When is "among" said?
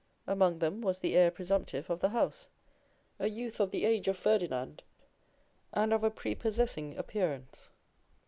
0.25-0.57